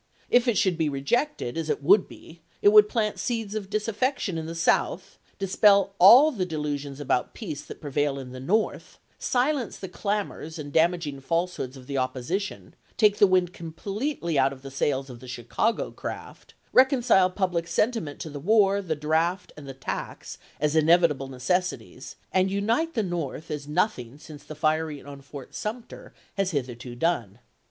If 0.31 0.47
it 0.47 0.57
should 0.57 0.79
be 0.79 0.89
rejected 0.89 1.59
(as 1.59 1.69
it 1.69 1.83
would 1.83 2.07
be), 2.07 2.41
it 2.63 2.69
would 2.69 2.89
plant 2.89 3.19
seeds 3.19 3.53
of 3.53 3.69
disaf 3.69 3.93
fection 3.97 4.35
in 4.35 4.47
the 4.47 4.55
South, 4.55 5.19
dispel 5.37 5.93
all 5.99 6.31
the 6.31 6.43
delusions 6.43 6.99
about 6.99 7.35
peace 7.35 7.61
that 7.65 7.79
prevail 7.79 8.17
in 8.17 8.31
the 8.31 8.39
North, 8.39 8.97
silence 9.19 9.77
the 9.77 9.87
clamors 9.87 10.57
and 10.57 10.73
damag 10.73 11.05
ing 11.05 11.19
falsehoods 11.19 11.77
of 11.77 11.85
the 11.85 11.99
opposition, 11.99 12.73
take 12.97 13.17
the 13.17 13.27
wind 13.27 13.53
completely 13.53 14.39
out 14.39 14.51
of 14.51 14.63
the 14.63 14.71
sails 14.71 15.07
of 15.11 15.19
the 15.19 15.27
Chicago 15.27 15.91
craft, 15.91 16.55
reconcile 16.73 17.29
public 17.29 17.67
sen 17.67 17.91
timent 17.91 18.17
to 18.17 18.31
the 18.31 18.39
war, 18.39 18.81
the 18.81 18.95
draft, 18.95 19.53
and 19.55 19.67
the 19.67 19.73
tax 19.75 20.39
as 20.59 20.75
inevitable 20.75 21.27
necessities, 21.27 22.15
and 22.33 22.49
unite 22.49 22.95
the 22.95 23.03
North 23.03 23.51
as 23.51 23.67
nothing 23.67 24.17
since 24.17 24.43
the 24.43 24.55
fir 24.55 24.89
ing 24.89 25.05
on 25.05 25.21
Fort 25.21 25.53
Sumter 25.53 26.11
has 26.37 26.49
hitherto 26.49 26.95
done. 26.95 27.37